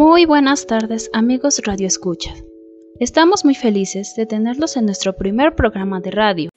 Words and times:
Muy 0.00 0.24
buenas 0.24 0.66
tardes, 0.66 1.10
amigos 1.12 1.60
Radio 1.66 1.86
Escuchas. 1.86 2.42
Estamos 3.00 3.44
muy 3.44 3.54
felices 3.54 4.14
de 4.16 4.24
tenerlos 4.24 4.78
en 4.78 4.86
nuestro 4.86 5.14
primer 5.14 5.54
programa 5.54 6.00
de 6.00 6.10
radio. 6.10 6.48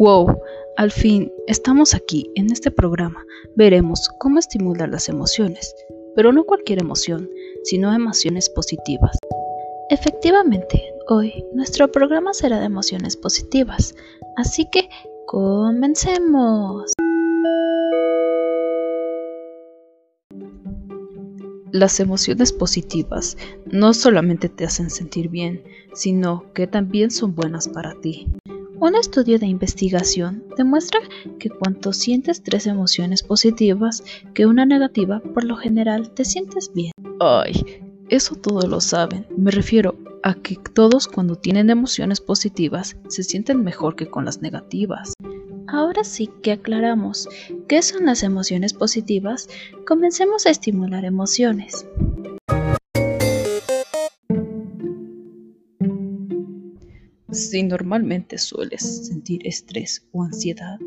Wow, 0.00 0.36
al 0.76 0.90
fin 0.90 1.30
estamos 1.46 1.94
aquí 1.94 2.28
en 2.34 2.50
este 2.50 2.72
programa. 2.72 3.24
Veremos 3.54 4.10
cómo 4.18 4.40
estimular 4.40 4.88
las 4.88 5.08
emociones, 5.08 5.72
pero 6.16 6.32
no 6.32 6.42
cualquier 6.42 6.80
emoción, 6.80 7.30
sino 7.62 7.94
emociones 7.94 8.50
positivas. 8.50 9.16
Efectivamente, 9.88 10.92
hoy 11.06 11.44
nuestro 11.54 11.92
programa 11.92 12.34
será 12.34 12.58
de 12.58 12.66
emociones 12.66 13.16
positivas, 13.16 13.94
así 14.36 14.68
que 14.72 14.88
comencemos. 15.28 16.90
Las 21.76 22.00
emociones 22.00 22.54
positivas 22.54 23.36
no 23.70 23.92
solamente 23.92 24.48
te 24.48 24.64
hacen 24.64 24.88
sentir 24.88 25.28
bien, 25.28 25.62
sino 25.92 26.50
que 26.54 26.66
también 26.66 27.10
son 27.10 27.34
buenas 27.34 27.68
para 27.68 27.92
ti. 28.00 28.28
Un 28.80 28.94
estudio 28.94 29.38
de 29.38 29.44
investigación 29.44 30.42
demuestra 30.56 31.00
que 31.38 31.50
cuanto 31.50 31.92
sientes 31.92 32.42
tres 32.42 32.66
emociones 32.66 33.22
positivas 33.22 34.02
que 34.32 34.46
una 34.46 34.64
negativa, 34.64 35.20
por 35.20 35.44
lo 35.44 35.54
general 35.56 36.08
te 36.14 36.24
sientes 36.24 36.72
bien. 36.72 36.92
Ay, 37.20 37.52
eso 38.08 38.36
todos 38.36 38.64
lo 38.66 38.80
saben. 38.80 39.26
Me 39.36 39.50
refiero 39.50 39.98
a 40.22 40.32
que 40.32 40.56
todos 40.72 41.06
cuando 41.06 41.36
tienen 41.36 41.68
emociones 41.68 42.22
positivas 42.22 42.96
se 43.08 43.22
sienten 43.22 43.62
mejor 43.62 43.96
que 43.96 44.06
con 44.06 44.24
las 44.24 44.40
negativas. 44.40 45.12
Ahora 45.68 46.04
sí 46.04 46.30
que 46.42 46.52
aclaramos 46.52 47.28
qué 47.68 47.82
son 47.82 48.06
las 48.06 48.22
emociones 48.22 48.72
positivas, 48.72 49.48
comencemos 49.86 50.46
a 50.46 50.50
estimular 50.50 51.04
emociones. 51.04 51.86
Si 57.32 57.62
normalmente 57.64 58.38
sueles 58.38 59.08
sentir 59.08 59.46
estrés 59.46 60.06
o 60.12 60.22
ansiedad, 60.22 60.78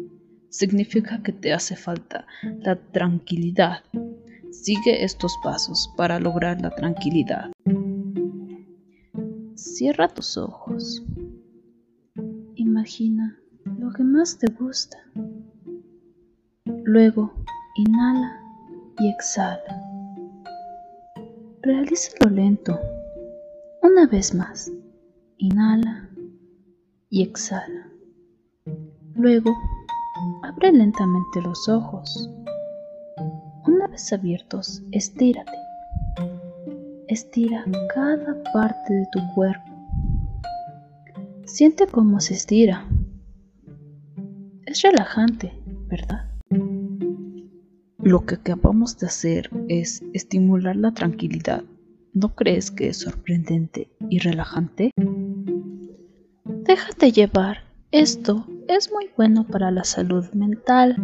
significa 0.49 1.21
que 1.21 1.33
te 1.33 1.53
hace 1.53 1.75
falta 1.75 2.25
la 2.61 2.75
tranquilidad. 2.75 3.83
Sigue 4.51 5.03
estos 5.03 5.33
pasos 5.43 5.93
para 5.97 6.19
lograr 6.19 6.61
la 6.61 6.71
tranquilidad. 6.71 7.51
Cierra 9.55 10.07
tus 10.07 10.37
ojos. 10.37 11.03
Imagina 12.55 13.38
lo 13.65 13.91
que 13.91 14.03
más 14.03 14.37
te 14.37 14.47
gusta. 14.47 14.97
Luego, 16.65 17.33
inhala 17.75 18.41
y 18.99 19.09
exhala. 19.09 19.81
Realízalo 21.61 22.29
lento. 22.29 22.79
Una 23.81 24.07
vez 24.07 24.33
más. 24.33 24.71
Inhala 25.37 26.09
y 27.09 27.23
exhala. 27.23 27.89
Luego, 29.15 29.55
abre 30.43 30.71
lentamente 30.71 31.41
los 31.41 31.67
ojos. 31.69 32.29
Una 33.65 33.87
vez 33.87 34.11
abiertos, 34.13 34.81
estírate. 34.91 35.51
Estira 37.07 37.65
cada 37.93 38.41
parte 38.53 38.93
de 38.93 39.05
tu 39.11 39.19
cuerpo. 39.33 39.69
Siente 41.45 41.87
cómo 41.87 42.19
se 42.19 42.35
estira. 42.35 42.85
Es 44.69 44.83
relajante, 44.83 45.51
¿verdad? 45.87 46.27
Lo 47.97 48.23
que 48.27 48.35
acabamos 48.35 48.99
de 48.99 49.07
hacer 49.07 49.49
es 49.67 50.03
estimular 50.13 50.75
la 50.75 50.91
tranquilidad. 50.91 51.63
¿No 52.13 52.35
crees 52.35 52.69
que 52.69 52.89
es 52.89 52.97
sorprendente 52.97 53.89
y 54.11 54.19
relajante? 54.19 54.91
Déjate 56.45 57.11
llevar. 57.11 57.63
Esto 57.89 58.45
es 58.67 58.91
muy 58.91 59.09
bueno 59.17 59.47
para 59.47 59.71
la 59.71 59.83
salud 59.83 60.29
mental. 60.33 61.01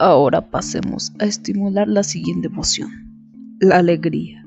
Ahora 0.00 0.40
pasemos 0.50 1.12
a 1.20 1.26
estimular 1.26 1.86
la 1.86 2.02
siguiente 2.02 2.48
emoción, 2.48 2.90
la 3.60 3.78
alegría. 3.78 4.41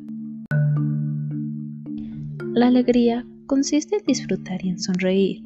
La 2.56 2.68
alegría 2.68 3.26
consiste 3.48 3.98
en 3.98 4.06
disfrutar 4.08 4.64
y 4.64 4.70
en 4.70 4.80
sonreír. 4.80 5.44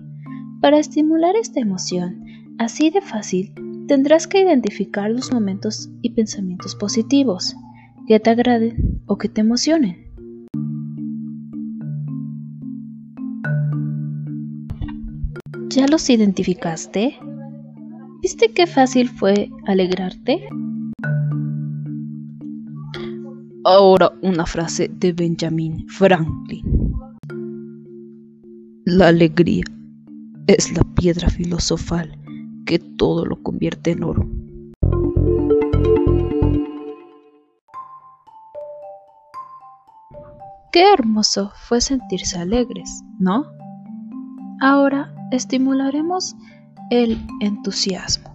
Para 0.62 0.78
estimular 0.78 1.36
esta 1.36 1.60
emoción, 1.60 2.24
así 2.60 2.92
de 2.92 3.02
fácil, 3.02 3.52
tendrás 3.88 4.28
que 4.28 4.44
identificar 4.44 5.10
los 5.10 5.32
momentos 5.34 5.90
y 6.04 6.12
pensamientos 6.12 6.76
positivos 6.76 7.56
que 8.08 8.20
te 8.20 8.30
agraden 8.30 9.02
o 9.08 9.18
que 9.18 9.28
te 9.28 9.42
emocionen. 9.42 9.98
¿Ya 15.70 15.88
los 15.88 16.08
identificaste? 16.12 17.18
¿Viste 18.22 18.54
qué 18.54 18.68
fácil 18.68 19.10
fue 19.10 19.50
alegrarte? 19.66 20.48
Ahora 23.66 24.12
una 24.22 24.46
frase 24.46 24.92
de 24.94 25.12
Benjamin 25.12 25.88
Franklin. 25.88 26.69
La 28.92 29.10
alegría 29.10 29.66
es 30.48 30.76
la 30.76 30.82
piedra 30.96 31.30
filosofal 31.30 32.18
que 32.66 32.80
todo 32.80 33.24
lo 33.24 33.40
convierte 33.44 33.92
en 33.92 34.04
oro. 34.04 34.28
Qué 40.72 40.92
hermoso 40.92 41.52
fue 41.68 41.82
sentirse 41.82 42.40
alegres, 42.40 43.04
¿no? 43.20 43.46
Ahora 44.60 45.14
estimularemos 45.30 46.36
el 46.90 47.24
entusiasmo. 47.42 48.34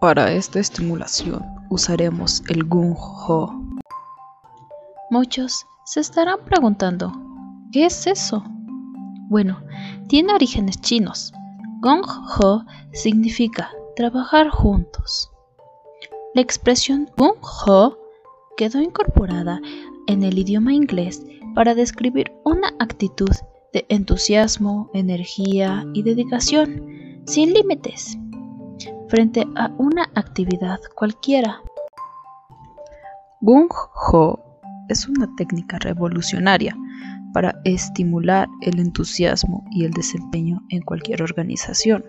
Para 0.00 0.32
esta 0.32 0.58
estimulación 0.58 1.44
usaremos 1.70 2.42
el 2.48 2.64
gung 2.64 2.96
ho. 2.98 3.54
Muchos 5.10 5.64
se 5.84 6.00
estarán 6.00 6.40
preguntando, 6.44 7.12
¿qué 7.70 7.86
es 7.86 8.08
eso? 8.08 8.42
Bueno, 9.28 9.62
tiene 10.08 10.34
orígenes 10.34 10.80
chinos. 10.80 11.32
Gong 11.80 12.04
Ho 12.06 12.64
significa 12.92 13.70
trabajar 13.96 14.48
juntos. 14.48 15.30
La 16.34 16.42
expresión 16.42 17.10
Gong 17.16 17.38
Ho 17.66 17.98
quedó 18.56 18.80
incorporada 18.80 19.60
en 20.06 20.22
el 20.22 20.38
idioma 20.38 20.74
inglés 20.74 21.24
para 21.54 21.74
describir 21.74 22.32
una 22.44 22.68
actitud 22.78 23.30
de 23.72 23.86
entusiasmo, 23.88 24.90
energía 24.94 25.84
y 25.94 26.02
dedicación 26.02 27.22
sin 27.26 27.52
límites 27.52 28.18
frente 29.08 29.46
a 29.56 29.70
una 29.78 30.10
actividad 30.14 30.80
cualquiera. 30.94 31.60
Gung 33.40 33.70
Ho 34.12 34.40
es 34.88 35.08
una 35.08 35.34
técnica 35.36 35.78
revolucionaria 35.78 36.76
para 37.34 37.60
estimular 37.64 38.48
el 38.62 38.78
entusiasmo 38.78 39.64
y 39.72 39.84
el 39.84 39.90
desempeño 39.90 40.62
en 40.70 40.82
cualquier 40.82 41.20
organización, 41.20 42.06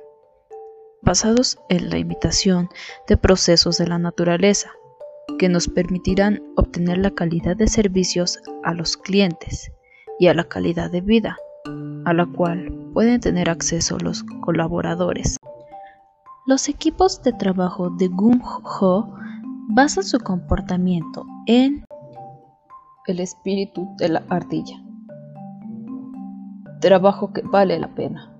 basados 1.02 1.58
en 1.68 1.90
la 1.90 1.98
imitación 1.98 2.70
de 3.08 3.18
procesos 3.18 3.80
de 3.80 3.88
la 3.88 3.98
naturaleza 3.98 4.70
que 5.40 5.50
nos 5.50 5.68
permitirán 5.68 6.44
obtener 6.56 7.00
la 7.00 7.10
calidad 7.10 7.58
de 7.58 7.68
servicios 7.68 8.40
a 8.64 8.74
los 8.74 8.96
clientes 8.96 9.72
y 10.20 10.28
a 10.28 10.36
la 10.36 10.46
calidad 10.46 10.92
de 10.92 11.02
vida 11.02 11.38
a 12.06 12.14
la 12.14 12.28
cual 12.28 12.72
pueden 12.94 13.20
tener 13.20 13.50
acceso 13.50 13.98
los 13.98 14.24
colaboradores. 14.42 15.38
Los 16.46 16.70
equipos 16.70 17.24
de 17.24 17.34
trabajo 17.34 17.90
de 17.90 18.08
Gung 18.10 18.44
Ho 18.44 19.12
basan 19.70 20.04
su 20.04 20.20
comportamiento 20.20 21.26
en 21.48 21.84
el 23.08 23.20
espíritu 23.20 23.88
de 23.98 24.10
la 24.10 24.24
ardilla 24.30 24.85
Trabajo 26.86 27.34
que 27.34 27.42
vale 27.42 27.80
la 27.80 27.96
pena. 27.96 28.32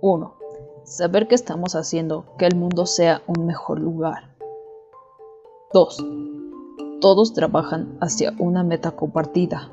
1. 0.00 0.34
Saber 0.82 1.28
que 1.28 1.36
estamos 1.36 1.76
haciendo 1.76 2.24
que 2.38 2.46
el 2.46 2.56
mundo 2.56 2.86
sea 2.86 3.22
un 3.28 3.46
mejor 3.46 3.78
lugar. 3.78 4.34
2. 5.72 6.04
Todos 7.00 7.34
trabajan 7.34 7.96
hacia 8.00 8.32
una 8.40 8.64
meta 8.64 8.96
compartida. 8.96 9.70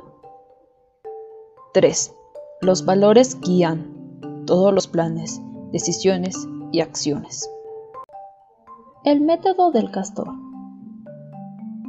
3. 1.73 2.15
Los 2.61 2.85
valores 2.85 3.39
guían 3.41 4.43
todos 4.45 4.71
los 4.71 4.85
planes, 4.85 5.41
decisiones 5.71 6.47
y 6.71 6.81
acciones. 6.81 7.49
El 9.03 9.21
método 9.21 9.71
del 9.71 9.89
castor. 9.89 10.31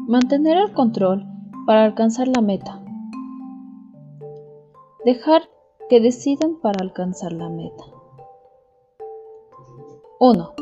Mantener 0.09 0.57
el 0.57 0.73
control 0.73 1.27
para 1.67 1.85
alcanzar 1.85 2.27
la 2.29 2.41
meta. 2.41 2.82
Dejar 5.05 5.43
que 5.89 6.01
decidan 6.01 6.61
para 6.61 6.79
alcanzar 6.81 7.33
la 7.33 7.49
meta. 7.49 7.85
1. 10.21 10.55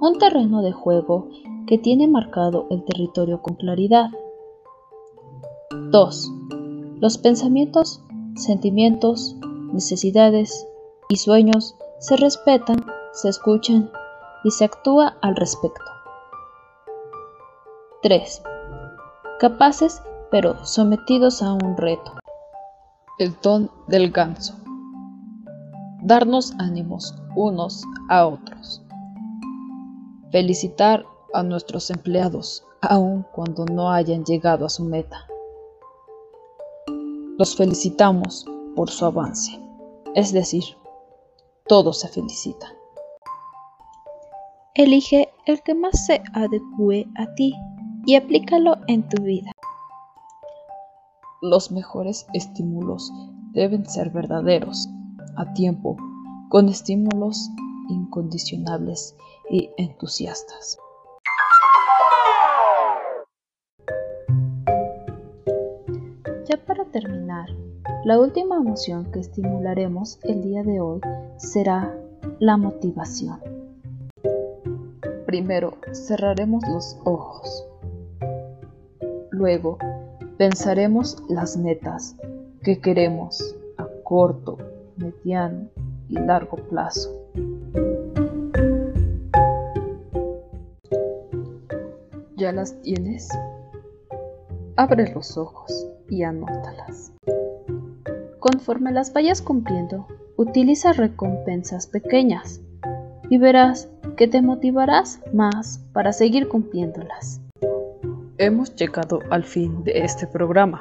Un 0.00 0.18
terreno 0.18 0.62
de 0.62 0.72
juego 0.72 1.28
que 1.68 1.78
tiene 1.78 2.08
marcado 2.08 2.66
el 2.70 2.84
territorio 2.84 3.40
con 3.40 3.54
claridad. 3.54 4.10
2. 5.70 6.32
Los 7.00 7.18
pensamientos, 7.18 8.02
sentimientos, 8.34 9.36
necesidades 9.72 10.66
y 11.08 11.16
sueños 11.16 11.76
se 12.00 12.16
respetan, 12.16 12.84
se 13.12 13.28
escuchan 13.28 13.92
y 14.42 14.50
se 14.50 14.64
actúa 14.64 15.18
al 15.22 15.36
respecto. 15.36 15.84
3. 18.02 18.42
Capaces 19.38 20.02
pero 20.32 20.64
sometidos 20.64 21.42
a 21.42 21.52
un 21.52 21.76
reto. 21.76 22.12
El 23.18 23.34
ton 23.34 23.68
del 23.88 24.12
ganso. 24.12 24.54
Darnos 26.02 26.52
ánimos 26.60 27.14
unos 27.34 27.82
a 28.08 28.24
otros. 28.26 28.80
Felicitar 30.30 31.04
a 31.34 31.42
nuestros 31.42 31.90
empleados 31.90 32.64
aun 32.80 33.26
cuando 33.34 33.64
no 33.64 33.90
hayan 33.90 34.24
llegado 34.24 34.64
a 34.64 34.68
su 34.68 34.84
meta. 34.84 35.26
Los 37.38 37.56
felicitamos 37.56 38.46
por 38.76 38.88
su 38.88 39.04
avance, 39.04 39.60
es 40.14 40.32
decir, 40.32 40.62
todos 41.66 41.98
se 41.98 42.08
felicitan. 42.08 42.70
Elige 44.74 45.28
el 45.46 45.60
que 45.64 45.74
más 45.74 46.06
se 46.06 46.22
adecue 46.34 47.08
a 47.16 47.34
ti 47.34 47.52
y 48.06 48.14
aplícalo 48.14 48.76
en 48.86 49.08
tu 49.08 49.20
vida. 49.22 49.50
Los 51.40 51.70
mejores 51.70 52.26
estímulos 52.32 53.12
deben 53.52 53.86
ser 53.86 54.10
verdaderos, 54.10 54.88
a 55.36 55.52
tiempo, 55.52 55.96
con 56.48 56.68
estímulos 56.68 57.48
incondicionables 57.88 59.14
y 59.48 59.70
entusiastas. 59.76 60.78
Ya 66.48 66.56
para 66.66 66.84
terminar, 66.86 67.48
la 68.04 68.18
última 68.18 68.56
emoción 68.56 69.12
que 69.12 69.20
estimularemos 69.20 70.18
el 70.24 70.42
día 70.42 70.64
de 70.64 70.80
hoy 70.80 71.00
será 71.36 71.96
la 72.40 72.56
motivación. 72.56 73.38
Primero 75.24 75.74
cerraremos 75.92 76.66
los 76.66 76.98
ojos. 77.04 77.64
Luego 79.30 79.78
pensaremos 80.38 81.20
las 81.28 81.56
metas 81.56 82.14
que 82.62 82.78
queremos 82.78 83.56
a 83.76 83.88
corto, 84.04 84.56
mediano 84.96 85.66
y 86.08 86.14
largo 86.14 86.56
plazo. 86.56 87.10
¿Ya 92.36 92.52
las 92.52 92.80
tienes? 92.82 93.28
Abre 94.76 95.12
los 95.12 95.36
ojos 95.36 95.88
y 96.08 96.22
anótalas. 96.22 97.12
Conforme 98.38 98.92
las 98.92 99.12
vayas 99.12 99.42
cumpliendo, 99.42 100.06
utiliza 100.36 100.92
recompensas 100.92 101.88
pequeñas 101.88 102.60
y 103.28 103.38
verás 103.38 103.88
que 104.16 104.28
te 104.28 104.40
motivarás 104.40 105.18
más 105.32 105.80
para 105.92 106.12
seguir 106.12 106.48
cumpliéndolas. 106.48 107.40
Hemos 108.40 108.76
llegado 108.76 109.18
al 109.30 109.42
fin 109.42 109.82
de 109.82 109.98
este 109.98 110.24
programa. 110.28 110.80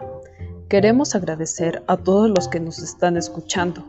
Queremos 0.70 1.16
agradecer 1.16 1.84
a 1.88 1.98
todos 1.98 2.30
los 2.30 2.48
que 2.48 2.60
nos 2.60 2.78
están 2.78 3.18
escuchando. 3.18 3.84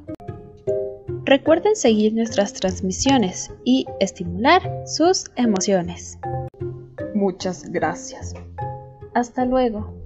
Recuerden 1.24 1.76
seguir 1.76 2.14
nuestras 2.14 2.54
transmisiones 2.54 3.52
y 3.64 3.84
estimular 4.00 4.62
sus 4.86 5.30
emociones. 5.36 6.18
Muchas 7.14 7.70
gracias. 7.70 8.32
Hasta 9.12 9.44
luego. 9.44 9.97